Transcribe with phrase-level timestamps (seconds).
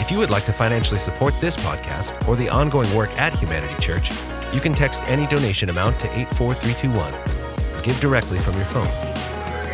[0.00, 3.74] If you would like to financially support this podcast or the ongoing work at Humanity
[3.80, 4.10] Church,
[4.50, 7.82] you can text any donation amount to 84321.
[7.82, 8.88] Give directly from your phone.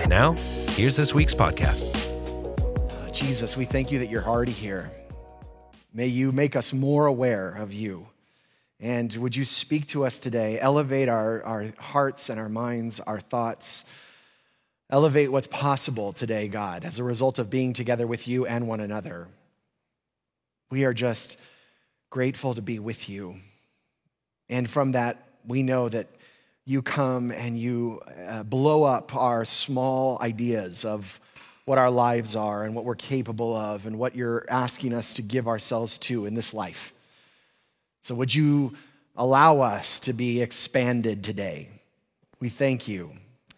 [0.08, 0.32] Now,
[0.70, 1.94] here's this week's podcast.
[2.58, 4.90] Oh, Jesus, we thank you that you're already here.
[5.94, 8.08] May you make us more aware of you.
[8.80, 10.58] And would you speak to us today?
[10.60, 13.84] Elevate our, our hearts and our minds, our thoughts.
[14.90, 18.80] Elevate what's possible today, God, as a result of being together with you and one
[18.80, 19.28] another.
[20.70, 21.38] We are just
[22.10, 23.36] grateful to be with you.
[24.48, 26.08] And from that, we know that
[26.64, 31.20] you come and you uh, blow up our small ideas of
[31.64, 35.22] what our lives are and what we're capable of and what you're asking us to
[35.22, 36.94] give ourselves to in this life.
[38.02, 38.76] So, would you
[39.16, 41.68] allow us to be expanded today?
[42.40, 43.12] We thank you.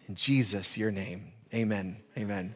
[0.07, 1.33] In Jesus, your name.
[1.53, 1.97] Amen.
[2.15, 2.53] Amen.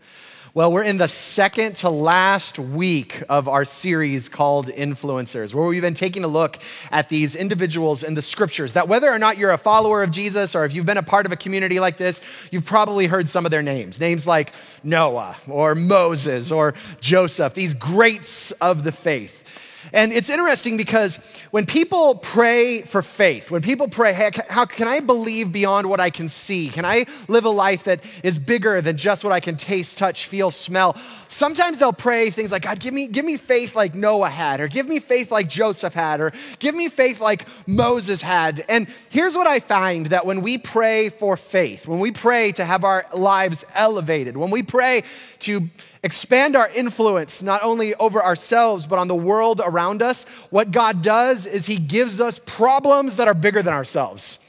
[0.55, 5.81] Well, we're in the second to last week of our series called Influencers, where we've
[5.81, 6.59] been taking a look
[6.91, 10.53] at these individuals in the scriptures that whether or not you're a follower of Jesus
[10.53, 12.21] or if you've been a part of a community like this,
[12.52, 13.99] you've probably heard some of their names.
[13.99, 19.42] Names like Noah or Moses or Joseph, these greats of the faith.
[19.92, 21.17] And it's interesting because
[21.52, 26.00] when people pray for faith, when people pray, hey, how can I believe beyond what
[26.00, 26.70] I can see?
[26.70, 30.28] Can I live a life that is bigger than just what I can taste, touch,
[30.28, 30.95] feel, smell?
[31.28, 34.67] Sometimes they'll pray things like, God, give me, give me faith like Noah had, or
[34.67, 38.64] give me faith like Joseph had, or give me faith like Moses had.
[38.70, 42.66] And here's what I find that when we pray for faith, when we pray to
[42.66, 45.04] have our lives elevated, when we pray
[45.39, 45.70] to
[46.03, 51.02] expand our influence not only over ourselves, but on the world around us, what God
[51.02, 54.39] does is He gives us problems that are bigger than ourselves.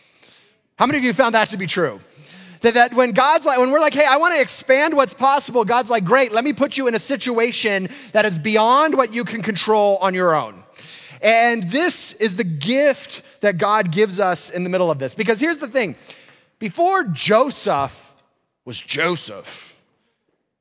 [0.76, 2.00] How many of you found that to be true?
[2.62, 5.64] That, that when God's like, when we're like, hey, I want to expand what's possible,
[5.64, 9.24] God's like, great, let me put you in a situation that is beyond what you
[9.24, 10.64] can control on your own.
[11.22, 15.14] And this is the gift that God gives us in the middle of this.
[15.14, 15.96] Because here's the thing
[16.58, 18.14] before Joseph
[18.64, 19.73] was Joseph,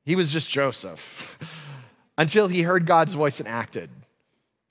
[0.04, 1.38] he was just Joseph
[2.18, 3.90] until he heard God's voice and acted.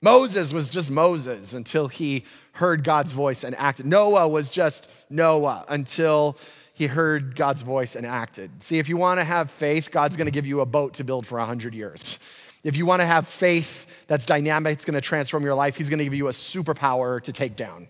[0.02, 3.86] Moses was just Moses until he heard God's voice and acted.
[3.86, 6.36] Noah was just Noah until
[6.74, 8.62] he heard God's voice and acted.
[8.62, 11.04] See, if you want to have faith, God's going to give you a boat to
[11.04, 12.18] build for 100 years.
[12.64, 15.88] If you want to have faith that's dynamic, it's going to transform your life, He's
[15.88, 17.88] going to give you a superpower to take down.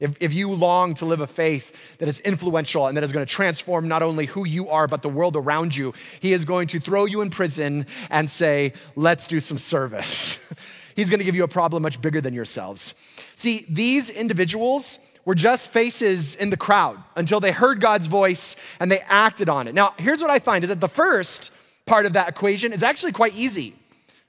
[0.00, 3.24] If, if you long to live a faith that is influential and that is going
[3.24, 6.68] to transform not only who you are, but the world around you, he is going
[6.68, 10.38] to throw you in prison and say, let's do some service.
[10.96, 12.94] He's going to give you a problem much bigger than yourselves.
[13.34, 18.90] See, these individuals were just faces in the crowd until they heard God's voice and
[18.90, 19.74] they acted on it.
[19.74, 21.52] Now, here's what I find is that the first
[21.86, 23.74] part of that equation is actually quite easy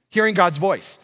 [0.10, 1.00] hearing God's voice.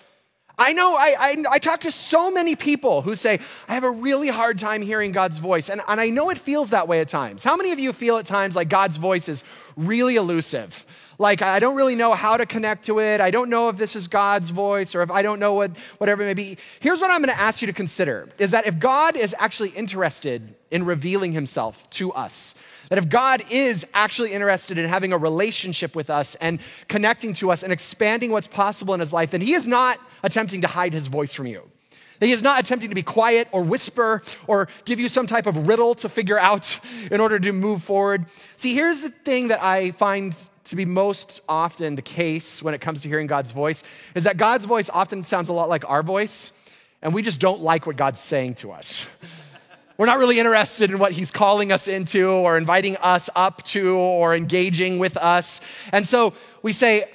[0.57, 3.91] I know I, I, I, talk to so many people who say, I have a
[3.91, 5.69] really hard time hearing God's voice.
[5.69, 7.43] And, and I know it feels that way at times.
[7.43, 9.43] How many of you feel at times like God's voice is
[9.75, 10.83] really elusive?
[11.19, 13.21] Like, I don't really know how to connect to it.
[13.21, 16.23] I don't know if this is God's voice or if I don't know what, whatever
[16.23, 16.57] it may be.
[16.79, 19.69] Here's what I'm going to ask you to consider is that if God is actually
[19.69, 22.53] interested in revealing himself to us,
[22.89, 27.51] that if God is actually interested in having a relationship with us and connecting to
[27.51, 30.93] us and expanding what's possible in his life, then he is not attempting to hide
[30.93, 31.69] his voice from you.
[32.19, 35.67] He is not attempting to be quiet or whisper or give you some type of
[35.67, 36.79] riddle to figure out
[37.11, 38.25] in order to move forward.
[38.55, 42.81] See, here's the thing that I find to be most often the case when it
[42.81, 43.83] comes to hearing God's voice
[44.15, 46.51] is that God's voice often sounds a lot like our voice,
[47.01, 49.05] and we just don't like what God's saying to us.
[49.97, 53.95] We're not really interested in what he's calling us into or inviting us up to
[53.97, 55.59] or engaging with us.
[55.91, 57.09] And so we say,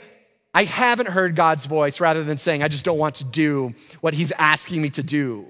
[0.53, 4.15] I haven't heard God's voice rather than saying, I just don't want to do what
[4.15, 5.47] he's asking me to do.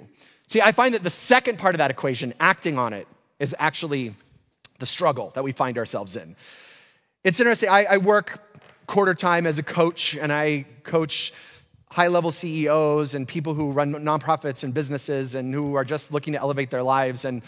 [0.47, 3.09] See, I find that the second part of that equation, acting on it,
[3.41, 4.15] is actually
[4.79, 6.37] the struggle that we find ourselves in.
[7.25, 8.41] It's interesting, I, I work
[8.87, 11.33] quarter time as a coach, and I coach
[11.93, 16.33] high level CEOs and people who run nonprofits and businesses and who are just looking
[16.33, 17.25] to elevate their lives.
[17.25, 17.43] And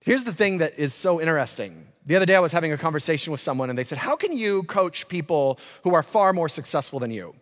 [0.00, 1.86] here's the thing that is so interesting.
[2.06, 4.36] The other day, I was having a conversation with someone, and they said, How can
[4.36, 7.34] you coach people who are far more successful than you?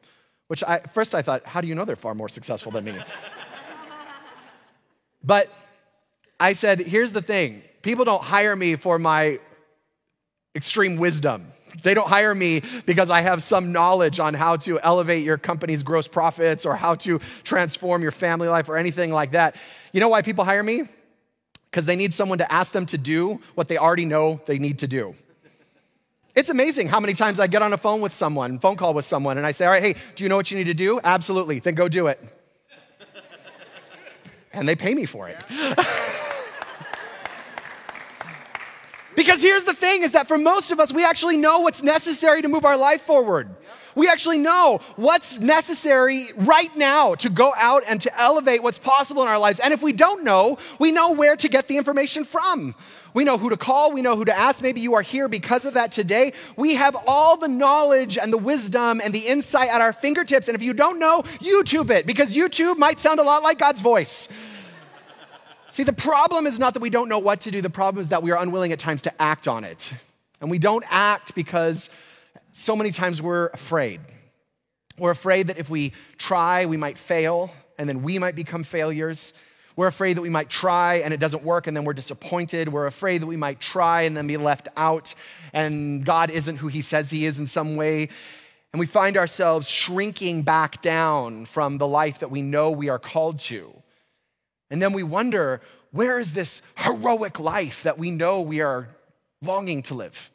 [0.48, 2.92] which I, first I thought, how do you know they're far more successful than me?
[5.24, 5.52] but
[6.38, 9.40] I said, here's the thing people don't hire me for my
[10.54, 11.52] extreme wisdom.
[11.82, 15.82] They don't hire me because I have some knowledge on how to elevate your company's
[15.82, 19.56] gross profits or how to transform your family life or anything like that.
[19.92, 20.82] You know why people hire me?
[21.70, 24.78] Because they need someone to ask them to do what they already know they need
[24.80, 25.14] to do.
[26.34, 29.06] It's amazing how many times I get on a phone with someone, phone call with
[29.06, 31.00] someone, and I say, All right, hey, do you know what you need to do?
[31.02, 31.60] Absolutely.
[31.60, 32.22] Then go do it.
[34.52, 35.42] and they pay me for it.
[39.36, 42.40] Because here's the thing is that for most of us, we actually know what's necessary
[42.40, 43.50] to move our life forward.
[43.94, 49.20] We actually know what's necessary right now to go out and to elevate what's possible
[49.20, 49.60] in our lives.
[49.60, 52.74] And if we don't know, we know where to get the information from.
[53.12, 54.62] We know who to call, we know who to ask.
[54.62, 56.32] Maybe you are here because of that today.
[56.56, 60.48] We have all the knowledge and the wisdom and the insight at our fingertips.
[60.48, 63.82] And if you don't know, YouTube it because YouTube might sound a lot like God's
[63.82, 64.30] voice.
[65.68, 68.10] See, the problem is not that we don't know what to do, the problem is
[68.10, 69.92] that we are unwilling at times to act on it.
[70.40, 71.90] And we don't act because
[72.52, 74.00] so many times we're afraid.
[74.98, 79.34] We're afraid that if we try, we might fail, and then we might become failures.
[79.74, 82.70] We're afraid that we might try and it doesn't work and then we're disappointed.
[82.70, 85.14] We're afraid that we might try and then be left out
[85.52, 88.08] and God isn't who He says He is in some way.
[88.72, 92.98] And we find ourselves shrinking back down from the life that we know we are
[92.98, 93.82] called to.
[94.70, 95.60] And then we wonder
[95.92, 98.88] where is this heroic life that we know we are
[99.42, 100.30] longing to live?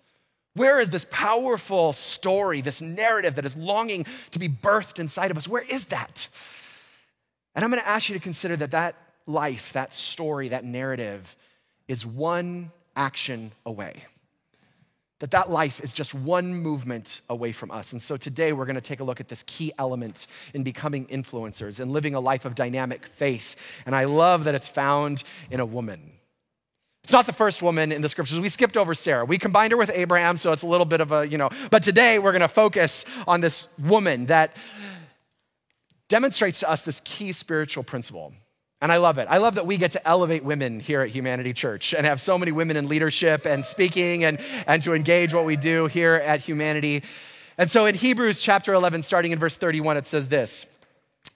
[0.54, 5.38] Where is this powerful story, this narrative that is longing to be birthed inside of
[5.38, 5.48] us?
[5.48, 6.28] Where is that?
[7.56, 8.96] And I'm going to ask you to consider that that
[9.28, 11.36] life, that story, that narrative
[11.88, 14.04] is one action away
[15.22, 17.92] that that life is just one movement away from us.
[17.92, 20.26] And so today we're going to take a look at this key element
[20.56, 23.84] in becoming influencers and living a life of dynamic faith.
[23.86, 26.14] And I love that it's found in a woman.
[27.04, 28.40] It's not the first woman in the scriptures.
[28.40, 29.24] We skipped over Sarah.
[29.24, 31.84] We combined her with Abraham, so it's a little bit of a, you know, but
[31.84, 34.58] today we're going to focus on this woman that
[36.10, 38.34] demonstrates to us this key spiritual principle.
[38.82, 39.28] And I love it.
[39.30, 42.38] I love that we get to elevate women here at Humanity Church and have so
[42.38, 46.40] many women in leadership and speaking and, and to engage what we do here at
[46.42, 47.04] Humanity.
[47.60, 50.66] And so in Hebrews chapter 11, starting in verse 31, it says this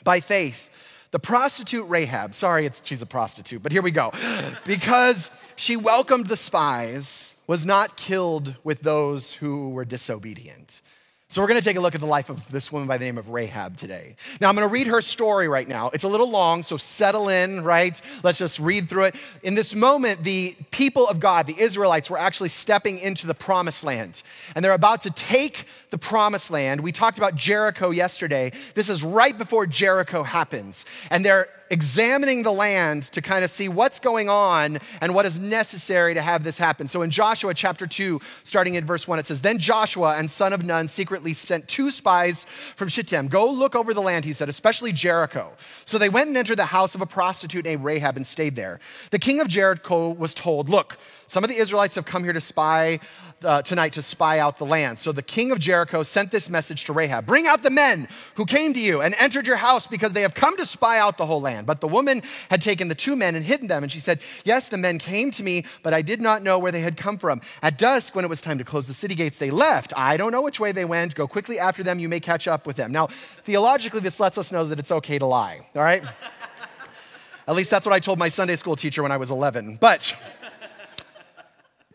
[0.03, 0.71] By faith,
[1.11, 4.11] the prostitute Rahab, sorry, she's a prostitute, but here we go.
[4.65, 10.81] Because she welcomed the spies, was not killed with those who were disobedient.
[11.27, 13.05] So, we're going to take a look at the life of this woman by the
[13.05, 14.15] name of Rahab today.
[14.39, 15.89] Now, I'm going to read her story right now.
[15.89, 17.99] It's a little long, so settle in, right?
[18.21, 19.15] Let's just read through it.
[19.41, 23.83] In this moment, the people of God, the Israelites, were actually stepping into the promised
[23.83, 24.21] land,
[24.53, 26.81] and they're about to take the promised land.
[26.81, 28.51] We talked about Jericho yesterday.
[28.75, 33.67] This is right before Jericho happens, and they're examining the land to kind of see
[33.67, 36.87] what's going on and what is necessary to have this happen.
[36.87, 40.53] So in Joshua chapter 2, starting in verse 1, it says, Then Joshua and son
[40.53, 42.45] of Nun secretly sent two spies
[42.75, 43.27] from Shittim.
[43.27, 45.53] Go look over the land, he said, especially Jericho.
[45.85, 48.79] So they went and entered the house of a prostitute named Rahab and stayed there.
[49.11, 50.97] The king of Jericho was told, Look,
[51.27, 52.99] some of the Israelites have come here to spy
[53.43, 54.99] uh, tonight to spy out the land.
[54.99, 58.45] So the king of Jericho sent this message to Rahab Bring out the men who
[58.45, 61.25] came to you and entered your house because they have come to spy out the
[61.25, 61.67] whole land.
[61.67, 63.83] But the woman had taken the two men and hidden them.
[63.83, 66.71] And she said, Yes, the men came to me, but I did not know where
[66.71, 67.41] they had come from.
[67.61, 69.93] At dusk, when it was time to close the city gates, they left.
[69.95, 71.15] I don't know which way they went.
[71.15, 71.99] Go quickly after them.
[71.99, 72.91] You may catch up with them.
[72.91, 76.03] Now, theologically, this lets us know that it's okay to lie, all right?
[77.47, 79.77] At least that's what I told my Sunday school teacher when I was 11.
[79.79, 80.13] But.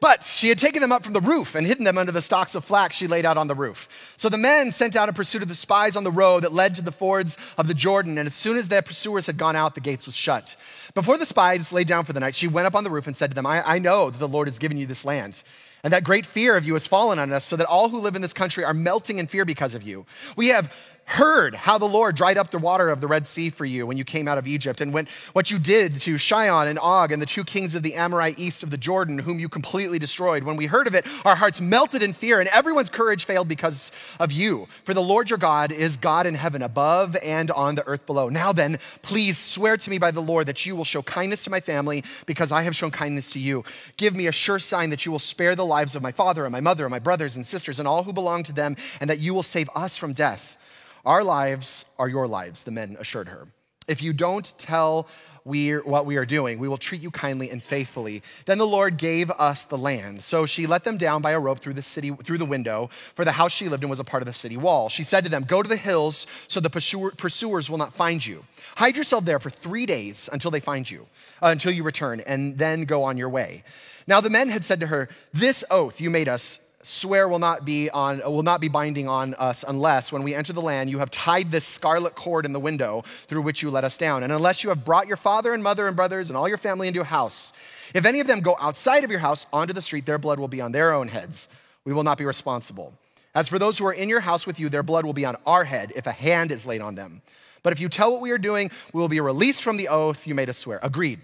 [0.00, 2.54] But she had taken them up from the roof and hidden them under the stalks
[2.54, 4.14] of flax she laid out on the roof.
[4.16, 6.74] So the men sent out in pursuit of the spies on the road that led
[6.76, 9.74] to the fords of the Jordan, and as soon as their pursuers had gone out,
[9.74, 10.56] the gates was shut.
[10.94, 13.14] Before the spies lay down for the night, she went up on the roof and
[13.14, 15.42] said to them, I, I know that the Lord has given you this land.
[15.82, 18.14] And that great fear of you has fallen on us, so that all who live
[18.14, 20.04] in this country are melting in fear because of you.
[20.36, 20.74] We have
[21.10, 23.96] heard how the Lord dried up the water of the Red Sea for you when
[23.96, 27.20] you came out of Egypt, and when, what you did to Sihon and Og and
[27.20, 30.44] the two kings of the Amorite east of the Jordan, whom you completely destroyed.
[30.44, 33.90] When we heard of it, our hearts melted in fear, and everyone's courage failed because
[34.20, 34.68] of you.
[34.84, 38.28] For the Lord your God is God in heaven above and on the earth below.
[38.28, 41.50] Now then, please swear to me by the Lord that you will show kindness to
[41.50, 43.64] my family because I have shown kindness to you.
[43.96, 46.52] Give me a sure sign that you will spare the lives of my father and
[46.52, 49.18] my mother and my brothers and sisters and all who belong to them, and that
[49.18, 50.56] you will save us from death.
[51.04, 53.48] Our lives are your lives, the men assured her.
[53.88, 55.08] If you don't tell
[55.44, 56.58] we what we are doing.
[56.58, 58.22] We will treat you kindly and faithfully.
[58.46, 60.22] Then the Lord gave us the land.
[60.22, 63.24] So she let them down by a rope through the city, through the window, for
[63.24, 64.88] the house she lived in was a part of the city wall.
[64.88, 68.44] She said to them, Go to the hills so the pursuers will not find you.
[68.76, 71.06] Hide yourself there for three days until they find you,
[71.42, 73.64] uh, until you return, and then go on your way.
[74.06, 77.64] Now the men had said to her, This oath you made us swear will not
[77.64, 80.88] be on uh, will not be binding on us unless when we enter the land
[80.88, 84.22] you have tied this scarlet cord in the window through which you let us down.
[84.22, 86.88] And unless you have brought your father and mother and brothers and all your family
[86.88, 87.52] into a house
[87.92, 90.48] if any of them go outside of your house onto the street their blood will
[90.48, 91.48] be on their own heads.
[91.84, 92.94] We will not be responsible.
[93.34, 95.36] As for those who are in your house with you their blood will be on
[95.44, 97.20] our head if a hand is laid on them.
[97.62, 100.26] But if you tell what we are doing we will be released from the oath
[100.26, 100.80] you made us swear.
[100.82, 101.20] Agreed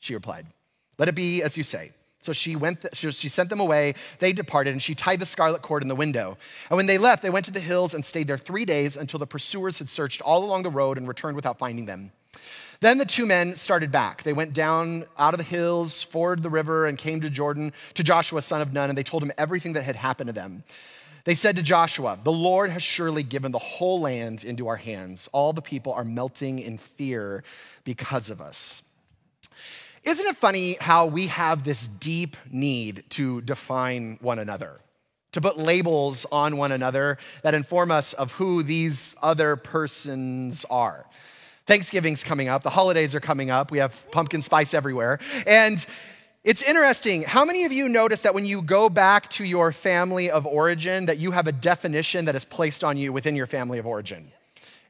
[0.00, 0.46] she replied.
[0.98, 3.94] Let it be as you say so she went, th- she sent them away.
[4.18, 6.36] They departed, and she tied the scarlet cord in the window.
[6.68, 9.18] And when they left, they went to the hills and stayed there three days until
[9.18, 12.12] the pursuers had searched all along the road and returned without finding them.
[12.80, 14.22] Then the two men started back.
[14.22, 18.02] They went down out of the hills, forded the river, and came to Jordan, to
[18.02, 20.64] Joshua, son of Nun, and they told him everything that had happened to them.
[21.24, 25.28] They said to Joshua, The Lord has surely given the whole land into our hands.
[25.32, 27.44] All the people are melting in fear
[27.84, 28.82] because of us.
[30.02, 34.80] Isn't it funny how we have this deep need to define one another?
[35.32, 41.06] To put labels on one another that inform us of who these other persons are.
[41.66, 45.20] Thanksgiving's coming up, the holidays are coming up, we have pumpkin spice everywhere.
[45.46, 45.84] And
[46.42, 47.22] it's interesting.
[47.22, 51.06] How many of you notice that when you go back to your family of origin,
[51.06, 54.32] that you have a definition that is placed on you within your family of origin?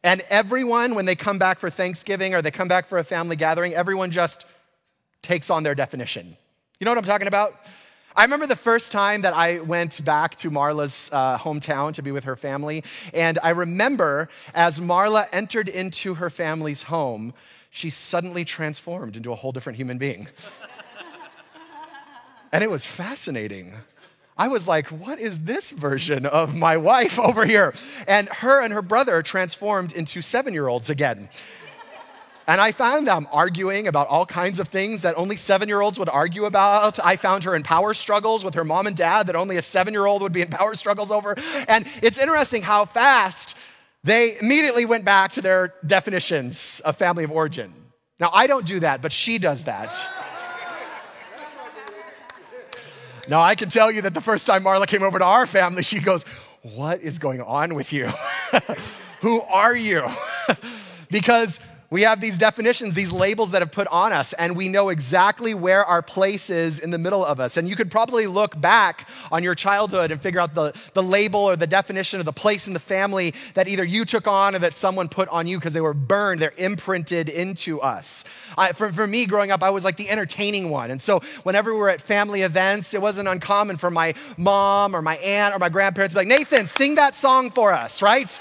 [0.05, 3.37] And everyone, when they come back for Thanksgiving or they come back for a family
[3.37, 4.47] gathering, everyone just
[5.23, 6.37] takes on their definition.
[6.79, 7.55] You know what I'm talking about?
[8.17, 12.11] I remember the first time that I went back to Marla's uh, hometown to be
[12.11, 12.83] with her family,
[13.15, 17.35] and I remember as Marla entered into her family's home,
[17.71, 20.27] she suddenly transformed into a whole different human being.
[22.53, 23.75] and it was fascinating.
[24.37, 27.75] I was like, what is this version of my wife over here?
[28.09, 31.29] And her and her brother transformed into seven year olds again.
[32.50, 36.00] And I found them arguing about all kinds of things that only seven year olds
[36.00, 36.99] would argue about.
[36.99, 39.95] I found her in power struggles with her mom and dad that only a seven
[39.95, 41.37] year old would be in power struggles over.
[41.69, 43.57] And it's interesting how fast
[44.02, 47.73] they immediately went back to their definitions of family of origin.
[48.19, 49.95] Now, I don't do that, but she does that.
[53.28, 55.85] Now, I can tell you that the first time Marla came over to our family,
[55.85, 56.25] she goes,
[56.62, 58.11] What is going on with you?
[59.21, 60.04] Who are you?
[61.12, 64.90] because we have these definitions, these labels that have put on us, and we know
[64.90, 67.56] exactly where our place is in the middle of us.
[67.56, 71.40] And you could probably look back on your childhood and figure out the, the label
[71.40, 74.61] or the definition of the place in the family that either you took on or
[74.61, 78.23] that someone put on you because they were burned, they're imprinted into us.
[78.56, 80.92] I, for, for me, growing up, I was like the entertaining one.
[80.92, 85.02] And so whenever we were at family events, it wasn't uncommon for my mom or
[85.02, 88.40] my aunt or my grandparents to be like, Nathan, sing that song for us, right?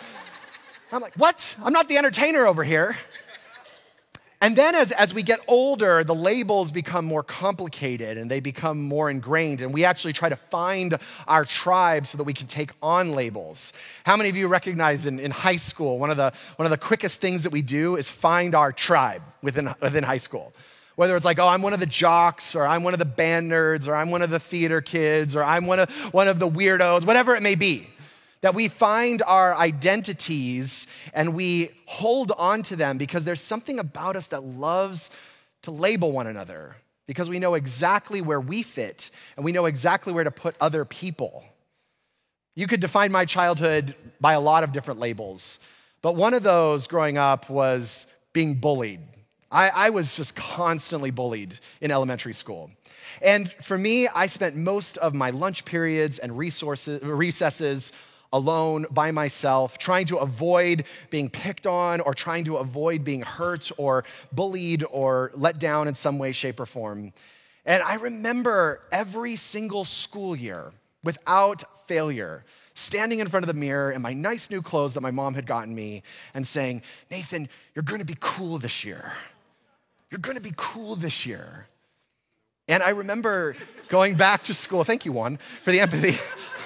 [0.92, 1.56] I'm like, what?
[1.64, 2.96] I'm not the entertainer over here.
[4.42, 8.82] And then as, as we get older, the labels become more complicated and they become
[8.82, 9.62] more ingrained.
[9.62, 13.74] And we actually try to find our tribe so that we can take on labels.
[14.06, 16.78] How many of you recognize in, in high school, one of, the, one of the
[16.78, 20.54] quickest things that we do is find our tribe within, within high school?
[20.96, 23.52] Whether it's like, oh, I'm one of the jocks, or I'm one of the band
[23.52, 26.50] nerds, or I'm one of the theater kids, or I'm one of, one of the
[26.50, 27.90] weirdos, whatever it may be
[28.42, 34.16] that we find our identities and we hold on to them because there's something about
[34.16, 35.12] us that loves
[35.64, 40.14] to label one another because we know exactly where we fit and we know exactly
[40.14, 41.44] where to put other people.
[42.56, 45.60] You could define my childhood by a lot of different labels,
[46.02, 49.02] but one of those growing up was being bullied.
[49.52, 52.70] I, I was just constantly bullied in elementary school.
[53.22, 57.92] And for me, I spent most of my lunch periods and resources, recesses
[58.32, 63.72] alone by myself, trying to avoid being picked on or trying to avoid being hurt
[63.78, 67.14] or bullied or let down in some way, shape, or form.
[67.66, 70.72] And I remember every single school year
[71.04, 72.44] without failure
[72.74, 75.46] standing in front of the mirror in my nice new clothes that my mom had
[75.46, 76.02] gotten me
[76.34, 76.82] and saying,
[77.12, 79.14] Nathan, you're gonna be cool this year.
[80.10, 81.68] You're gonna be cool this year.
[82.68, 83.56] And I remember
[83.90, 84.84] going back to school.
[84.84, 86.18] Thank you, Juan, for the empathy.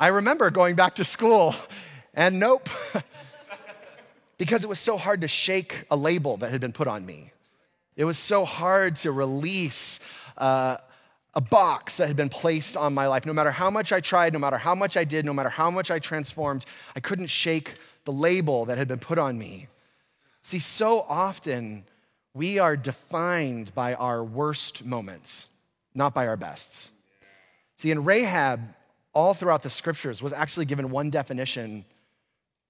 [0.00, 1.54] I remember going back to school
[2.14, 2.68] and nope,
[4.38, 7.32] because it was so hard to shake a label that had been put on me.
[7.96, 10.00] It was so hard to release
[10.36, 10.78] uh,
[11.34, 13.24] a box that had been placed on my life.
[13.24, 15.70] No matter how much I tried, no matter how much I did, no matter how
[15.70, 17.74] much I transformed, I couldn't shake
[18.04, 19.68] the label that had been put on me.
[20.42, 21.84] See, so often
[22.34, 25.46] we are defined by our worst moments,
[25.94, 26.90] not by our bests.
[27.76, 28.60] See, in Rahab,
[29.14, 31.84] all throughout the scriptures, was actually given one definition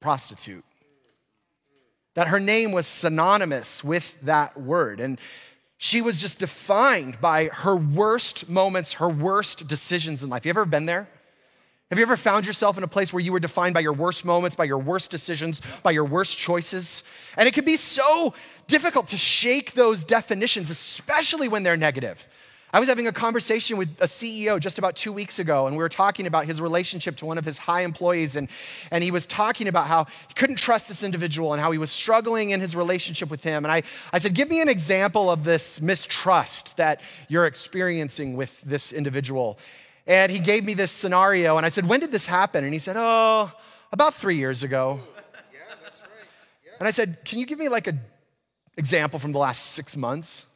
[0.00, 0.64] prostitute.
[2.14, 5.00] That her name was synonymous with that word.
[5.00, 5.18] And
[5.78, 10.44] she was just defined by her worst moments, her worst decisions in life.
[10.44, 11.08] You ever been there?
[11.90, 14.24] Have you ever found yourself in a place where you were defined by your worst
[14.24, 17.04] moments, by your worst decisions, by your worst choices?
[17.36, 18.34] And it can be so
[18.66, 22.26] difficult to shake those definitions, especially when they're negative.
[22.74, 25.80] I was having a conversation with a CEO just about two weeks ago, and we
[25.80, 28.34] were talking about his relationship to one of his high employees.
[28.34, 28.50] And,
[28.90, 31.92] and he was talking about how he couldn't trust this individual and how he was
[31.92, 33.64] struggling in his relationship with him.
[33.64, 38.60] And I, I said, Give me an example of this mistrust that you're experiencing with
[38.62, 39.56] this individual.
[40.04, 42.64] And he gave me this scenario, and I said, When did this happen?
[42.64, 43.52] And he said, Oh,
[43.92, 44.98] about three years ago.
[45.52, 46.08] Yeah, that's right.
[46.66, 46.72] Yeah.
[46.80, 48.00] And I said, Can you give me like an
[48.76, 50.46] example from the last six months?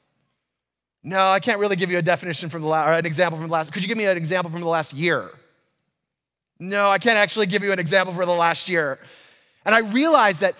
[1.09, 3.49] No, I can't really give you a definition from the last, or an example from
[3.49, 3.73] the last.
[3.73, 5.31] Could you give me an example from the last year?
[6.61, 8.99] No, I can't actually give you an example for the last year.
[9.65, 10.55] And I realized that,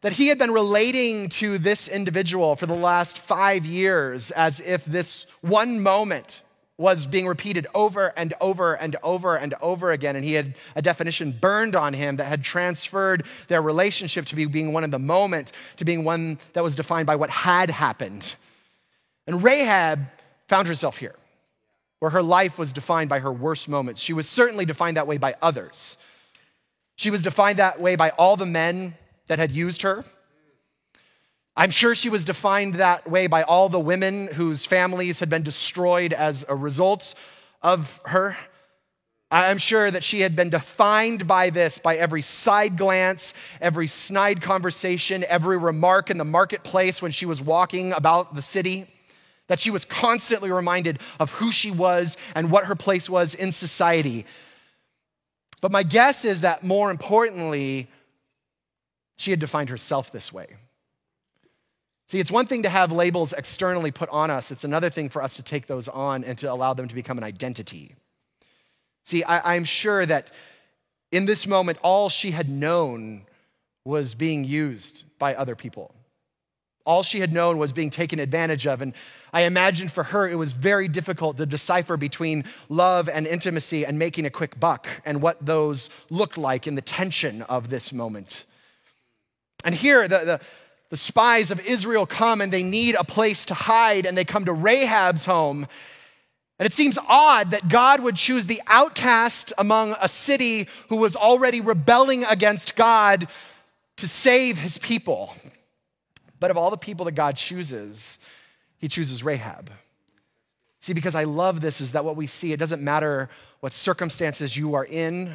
[0.00, 4.86] that he had been relating to this individual for the last five years as if
[4.86, 6.40] this one moment
[6.78, 10.16] was being repeated over and over and over and over again.
[10.16, 14.46] And he had a definition burned on him that had transferred their relationship to be
[14.46, 18.34] being one in the moment to being one that was defined by what had happened.
[19.30, 20.00] And Rahab
[20.48, 21.14] found herself here,
[22.00, 24.00] where her life was defined by her worst moments.
[24.00, 25.98] She was certainly defined that way by others.
[26.96, 28.96] She was defined that way by all the men
[29.28, 30.04] that had used her.
[31.56, 35.44] I'm sure she was defined that way by all the women whose families had been
[35.44, 37.14] destroyed as a result
[37.62, 38.36] of her.
[39.30, 44.42] I'm sure that she had been defined by this, by every side glance, every snide
[44.42, 48.88] conversation, every remark in the marketplace when she was walking about the city,
[49.50, 53.50] that she was constantly reminded of who she was and what her place was in
[53.50, 54.24] society.
[55.60, 57.88] But my guess is that more importantly,
[59.18, 60.46] she had defined herself this way.
[62.06, 65.20] See, it's one thing to have labels externally put on us, it's another thing for
[65.20, 67.96] us to take those on and to allow them to become an identity.
[69.04, 70.30] See, I, am sure that
[71.10, 73.26] in this moment, all she had known
[73.84, 75.92] was being used by other people.
[76.84, 78.80] All she had known was being taken advantage of.
[78.80, 78.94] And
[79.32, 83.98] I imagine for her, it was very difficult to decipher between love and intimacy and
[83.98, 88.44] making a quick buck and what those looked like in the tension of this moment.
[89.64, 90.40] And here, the, the,
[90.88, 94.44] the spies of Israel come and they need a place to hide, and they come
[94.46, 95.66] to Rahab's home.
[96.58, 101.16] And it seems odd that God would choose the outcast among a city who was
[101.16, 103.28] already rebelling against God
[103.96, 105.34] to save his people.
[106.40, 108.18] But of all the people that God chooses,
[108.78, 109.70] he chooses Rahab.
[110.80, 113.28] See, because I love this, is that what we see, it doesn't matter
[113.60, 115.34] what circumstances you are in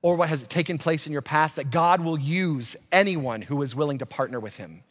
[0.00, 3.74] or what has taken place in your past, that God will use anyone who is
[3.74, 4.84] willing to partner with him.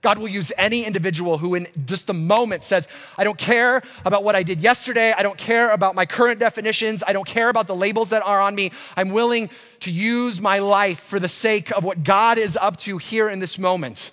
[0.00, 2.88] God will use any individual who, in just the moment, says,
[3.18, 5.12] I don't care about what I did yesterday.
[5.12, 7.02] I don't care about my current definitions.
[7.06, 8.72] I don't care about the labels that are on me.
[8.96, 12.96] I'm willing to use my life for the sake of what God is up to
[12.96, 14.10] here in this moment.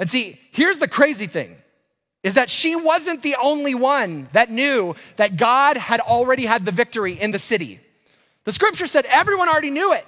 [0.00, 1.56] And see, here's the crazy thing
[2.22, 6.72] is that she wasn't the only one that knew that God had already had the
[6.72, 7.80] victory in the city.
[8.44, 10.06] The scripture said everyone already knew it.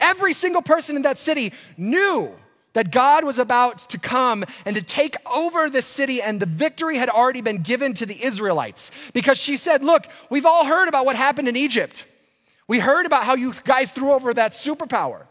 [0.00, 2.34] Every single person in that city knew
[2.72, 6.98] that God was about to come and to take over the city, and the victory
[6.98, 8.90] had already been given to the Israelites.
[9.12, 12.04] Because she said, Look, we've all heard about what happened in Egypt.
[12.66, 15.27] We heard about how you guys threw over that superpower.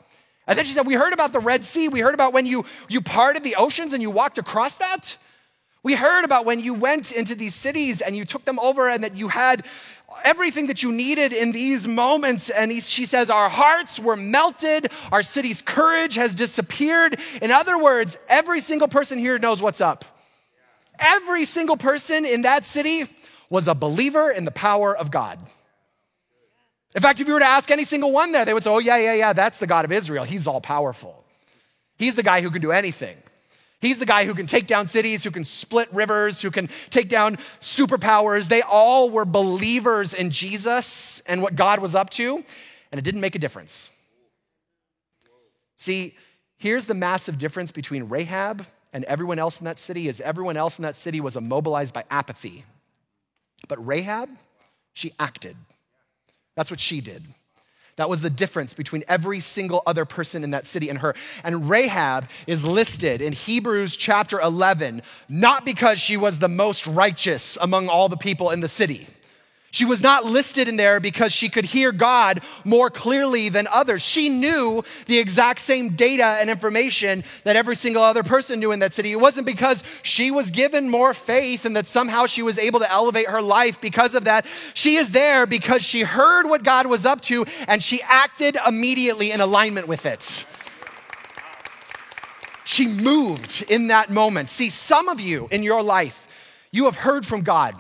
[0.48, 1.90] And then she said, We heard about the Red Sea.
[1.90, 5.18] We heard about when you, you parted the oceans and you walked across that.
[5.84, 9.04] We heard about when you went into these cities and you took them over and
[9.04, 9.66] that you had
[10.24, 12.50] everything that you needed in these moments.
[12.50, 17.20] And he, she says, Our hearts were melted, our city's courage has disappeared.
[17.42, 20.06] In other words, every single person here knows what's up.
[21.00, 23.04] Every single person in that city
[23.50, 25.40] was a believer in the power of God.
[26.96, 28.80] In fact, if you were to ask any single one there, they would say, Oh,
[28.80, 30.24] yeah, yeah, yeah, that's the God of Israel.
[30.24, 31.24] He's all powerful.
[31.98, 33.18] He's the guy who can do anything.
[33.80, 37.10] He's the guy who can take down cities, who can split rivers, who can take
[37.10, 38.48] down superpowers.
[38.48, 42.44] They all were believers in Jesus and what God was up to,
[42.92, 43.90] and it didn't make a difference.
[45.76, 46.16] See,
[46.58, 50.80] here's the massive difference between Rahab and everyone else in that city is everyone else
[50.80, 52.66] in that city was immobilized by apathy.
[53.68, 54.30] But Rahab,
[54.94, 55.56] she acted.
[56.58, 57.24] That's what she did.
[57.98, 61.14] That was the difference between every single other person in that city and her.
[61.44, 67.58] And Rahab is listed in Hebrews chapter 11, not because she was the most righteous
[67.62, 69.08] among all the people in the city.
[69.72, 74.02] She was not listed in there because she could hear God more clearly than others.
[74.02, 78.80] She knew the exact same data and information that every single other person knew in
[78.80, 79.12] that city.
[79.12, 82.90] It wasn't because she was given more faith and that somehow she was able to
[82.90, 84.46] elevate her life because of that.
[84.74, 89.32] She is there because she heard what God was up to and she acted immediately
[89.32, 90.46] in alignment with it.
[92.64, 94.50] She moved in that moment.
[94.50, 96.28] See, some of you in your life,
[96.72, 97.76] you have heard from God.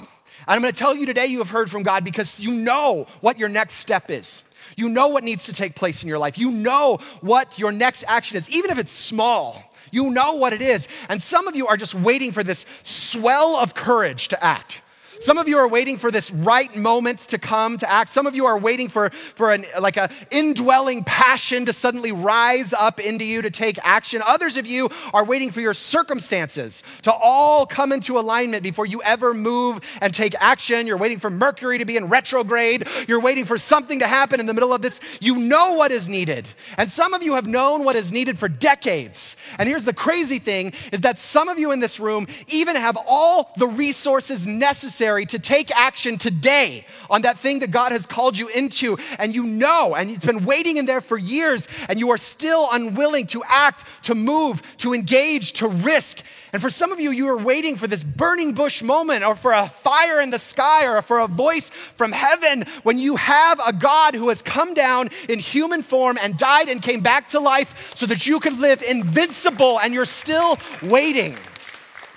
[0.48, 3.06] And I'm going to tell you today you have heard from God because you know
[3.20, 4.44] what your next step is.
[4.78, 6.38] You know what needs to take place in your life.
[6.38, 9.62] You know what your next action is, even if it's small.
[9.92, 10.88] You know what it is.
[11.10, 14.82] And some of you are just waiting for this swell of courage to act.
[15.20, 18.10] Some of you are waiting for this right moment to come to act.
[18.10, 22.72] Some of you are waiting for, for an, like an indwelling passion to suddenly rise
[22.72, 24.22] up into you to take action.
[24.24, 29.02] Others of you are waiting for your circumstances to all come into alignment before you
[29.02, 30.86] ever move and take action.
[30.86, 32.88] You're waiting for Mercury to be in retrograde.
[33.08, 35.00] You're waiting for something to happen in the middle of this.
[35.20, 36.48] You know what is needed.
[36.78, 39.36] And some of you have known what is needed for decades.
[39.58, 42.98] And here's the crazy thing is that some of you in this room even have
[43.08, 48.06] all the resources necessary necessary to take action today on that thing that God has
[48.06, 52.00] called you into, and you know, and it's been waiting in there for years, and
[52.00, 56.22] you are still unwilling to act, to move, to engage, to risk.
[56.54, 59.54] And for some of you, you are waiting for this burning bush moment, or for
[59.54, 63.72] a fire in the sky, or for a voice from heaven when you have a
[63.72, 67.96] God who has come down in human form and died and came back to life
[67.96, 71.38] so that you could live invincible, and you're still waiting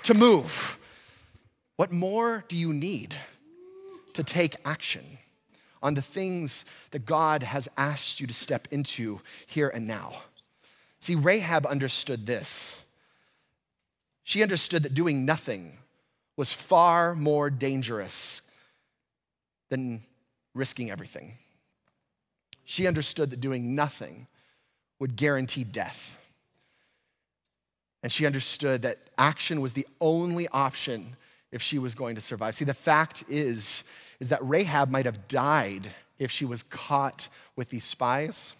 [0.03, 0.77] to move.
[1.75, 3.15] What more do you need
[4.13, 5.17] to take action
[5.81, 10.23] on the things that God has asked you to step into here and now?
[10.99, 12.81] See, Rahab understood this.
[14.23, 15.77] She understood that doing nothing
[16.37, 18.41] was far more dangerous
[19.69, 20.03] than
[20.53, 21.37] risking everything.
[22.65, 24.27] She understood that doing nothing
[24.99, 26.17] would guarantee death.
[28.03, 31.15] And she understood that action was the only option
[31.51, 32.55] if she was going to survive.
[32.55, 33.83] See, the fact is,
[34.19, 38.53] is that Rahab might have died if she was caught with these spies,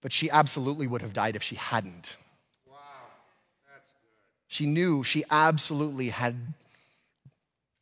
[0.00, 2.16] but she absolutely would have died if she hadn't.
[2.70, 2.76] Wow,
[3.72, 4.08] that's good.
[4.48, 6.54] She knew she absolutely had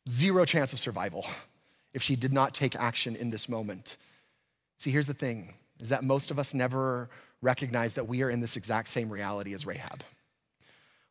[0.09, 1.25] zero chance of survival
[1.93, 3.97] if she did not take action in this moment.
[4.79, 7.09] See, here's the thing is that most of us never
[7.41, 10.03] recognize that we are in this exact same reality as Rahab.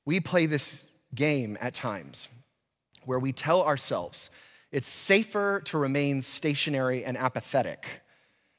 [0.05, 2.27] We play this game at times
[3.05, 4.31] where we tell ourselves
[4.73, 7.87] it's safer to remain stationary and apathetic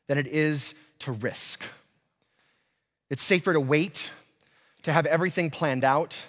[0.07, 1.65] than it is to risk.
[3.09, 4.11] It's safer to wait,
[4.83, 6.23] to have everything planned out,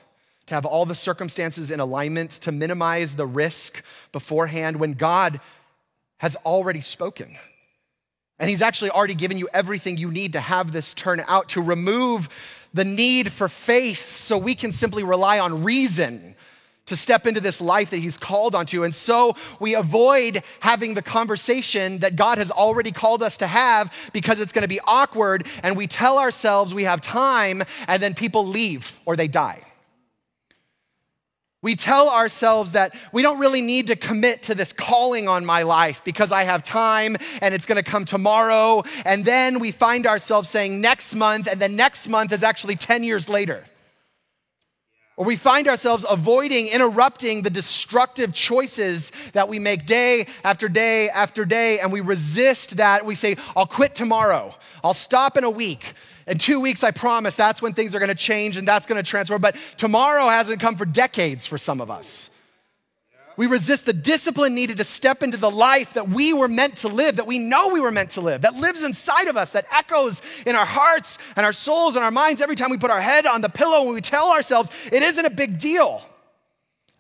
[0.47, 5.41] to have all the circumstances in alignment, to minimize the risk beforehand when God
[6.19, 7.37] has already spoken.
[8.39, 11.63] And He's actually already given you everything you need to have this turn out, to
[11.63, 16.34] remove the need for faith so we can simply rely on reason
[16.87, 18.85] to step into this life that He's called onto.
[18.85, 24.11] And so we avoid having the conversation that God has already called us to have
[24.13, 25.47] because it's going to be awkward.
[25.63, 29.63] And we tell ourselves we have time, and then people leave or they die.
[31.65, 35.63] We tell ourselves that we don't really need to commit to this calling on my
[35.63, 38.83] life because I have time and it's going to come tomorrow.
[39.07, 43.03] And then we find ourselves saying next month, and then next month is actually 10
[43.03, 43.65] years later.
[45.17, 51.09] Or we find ourselves avoiding, interrupting the destructive choices that we make day after day
[51.09, 53.07] after day, and we resist that.
[53.07, 54.55] We say, I'll quit tomorrow.
[54.83, 55.95] I'll stop in a week.
[56.27, 59.41] In two weeks, I promise that's when things are gonna change and that's gonna transform.
[59.41, 62.31] But tomorrow hasn't come for decades for some of us.
[63.37, 66.89] We resist the discipline needed to step into the life that we were meant to
[66.89, 69.67] live, that we know we were meant to live, that lives inside of us, that
[69.73, 73.01] echoes in our hearts and our souls and our minds every time we put our
[73.01, 76.03] head on the pillow and we tell ourselves it isn't a big deal.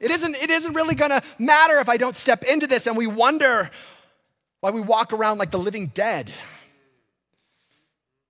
[0.00, 3.06] It isn't, it isn't really gonna matter if I don't step into this, and we
[3.06, 3.70] wonder
[4.60, 6.32] why we walk around like the living dead.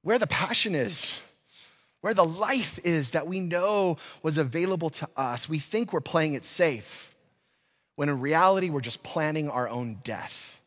[0.02, 1.18] Where the passion is,
[2.02, 5.48] where the life is that we know was available to us.
[5.48, 7.13] We think we're playing it safe
[7.96, 10.62] when in reality, we're just planning our own death.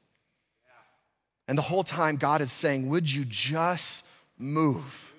[1.47, 4.05] And the whole time, God is saying, Would you just
[4.37, 5.13] move?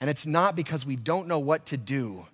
[0.00, 2.26] And it's not because we don't know what to do,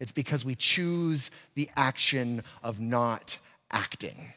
[0.00, 3.38] it's because we choose the action of not
[3.70, 4.32] acting.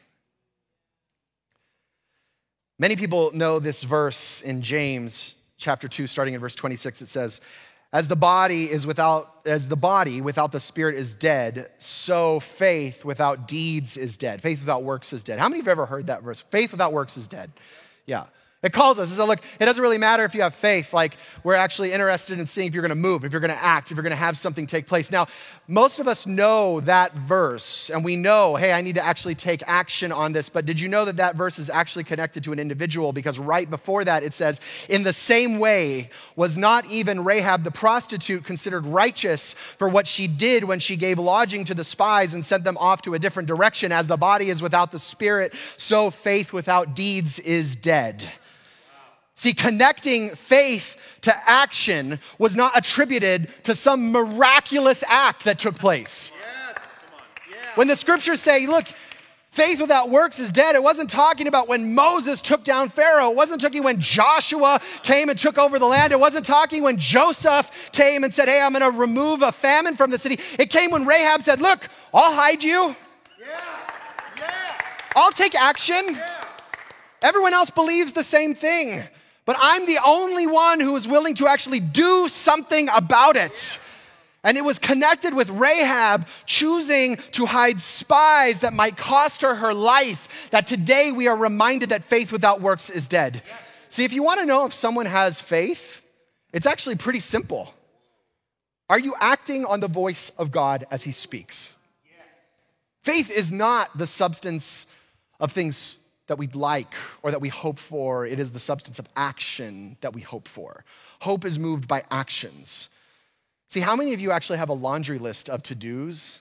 [2.78, 7.40] Many people know this verse in James chapter 2, starting in verse 26, it says,
[7.92, 13.04] as the body is without as the body without the spirit is dead so faith
[13.04, 14.40] without deeds is dead.
[14.40, 15.38] Faith without works is dead.
[15.38, 16.40] How many of you have ever heard that verse?
[16.40, 17.50] Faith without works is dead.
[18.06, 18.26] Yeah
[18.62, 19.10] it calls us.
[19.10, 20.94] It says, look, it doesn't really matter if you have faith.
[20.94, 23.62] Like, we're actually interested in seeing if you're going to move, if you're going to
[23.62, 25.10] act, if you're going to have something take place.
[25.10, 25.26] Now,
[25.66, 29.62] most of us know that verse, and we know, hey, I need to actually take
[29.66, 30.48] action on this.
[30.48, 33.12] But did you know that that verse is actually connected to an individual?
[33.12, 37.72] Because right before that, it says, in the same way, was not even Rahab the
[37.72, 42.44] prostitute considered righteous for what she did when she gave lodging to the spies and
[42.44, 43.90] sent them off to a different direction?
[43.90, 48.28] As the body is without the spirit, so faith without deeds is dead.
[49.34, 56.30] See, connecting faith to action was not attributed to some miraculous act that took place.
[56.38, 57.06] Yes.
[57.50, 57.56] Yeah.
[57.74, 58.86] When the scriptures say, look,
[59.50, 63.30] faith without works is dead, it wasn't talking about when Moses took down Pharaoh.
[63.30, 66.12] It wasn't talking when Joshua came and took over the land.
[66.12, 69.96] It wasn't talking when Joseph came and said, hey, I'm going to remove a famine
[69.96, 70.38] from the city.
[70.58, 72.94] It came when Rahab said, look, I'll hide you.
[73.40, 73.60] Yeah.
[74.38, 74.82] Yeah.
[75.16, 76.18] I'll take action.
[77.22, 79.04] Everyone else believes the same thing.
[79.44, 83.78] But I'm the only one who is willing to actually do something about it.
[84.44, 89.72] And it was connected with Rahab choosing to hide spies that might cost her her
[89.72, 90.48] life.
[90.50, 93.42] That today we are reminded that faith without works is dead.
[93.46, 93.80] Yes.
[93.88, 96.02] See, if you want to know if someone has faith,
[96.52, 97.72] it's actually pretty simple.
[98.88, 101.72] Are you acting on the voice of God as he speaks?
[102.04, 102.26] Yes.
[103.02, 104.86] Faith is not the substance
[105.38, 106.01] of things
[106.32, 108.24] that we'd like or that we hope for.
[108.24, 110.82] It is the substance of action that we hope for.
[111.20, 112.88] Hope is moved by actions.
[113.68, 116.40] See, how many of you actually have a laundry list of to dos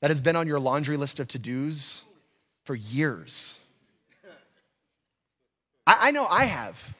[0.00, 2.00] that has been on your laundry list of to dos
[2.64, 3.58] for years?
[5.86, 6.94] I, I know I have.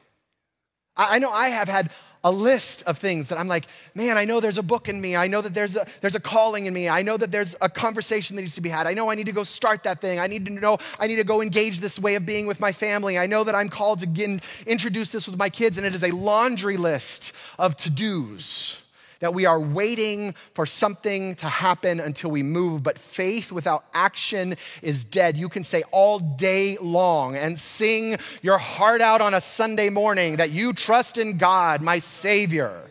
[0.99, 1.91] I, know I have had
[2.23, 5.15] a list of things that I'm like, man, I know there's a book in me.
[5.15, 6.89] I know that there's a, there's a calling in me.
[6.89, 8.87] I know that there's a conversation that needs to be had.
[8.87, 10.19] I know I need to go start that thing.
[10.19, 12.73] I need to know I need to go engage this way of being with my
[12.73, 13.17] family.
[13.17, 16.03] I know that I'm called to get, introduce this with my kids, and it is
[16.03, 18.81] a laundry list of to dos
[19.19, 22.83] that we are waiting for something to happen until we move.
[22.83, 25.37] But faith without action is dead.
[25.37, 30.37] You can say all day long and sing your heart out on a Sunday morning
[30.37, 32.81] that you trust in God, my Savior.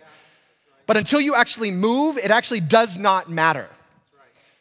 [0.87, 3.69] But until you actually move, it actually does not matter.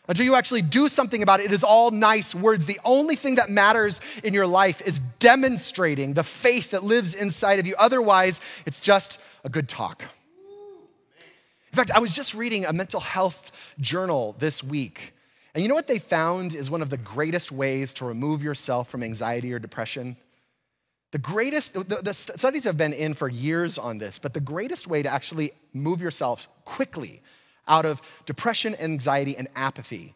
[0.10, 2.65] Until you actually do something about it, it is all nice words.
[2.65, 7.60] The only thing that matters in your life is demonstrating the faith that lives inside
[7.60, 7.75] of you.
[7.77, 10.03] Otherwise, it's just a good talk.
[11.78, 15.13] In fact, I was just reading a mental health journal this week.
[15.54, 18.90] And you know what they found is one of the greatest ways to remove yourself
[18.90, 20.18] from anxiety or depression?
[21.12, 24.88] The greatest, the, the, studies have been in for years on this, but the greatest
[24.88, 27.22] way to actually move yourself quickly
[27.68, 30.16] out of depression, anxiety, and apathy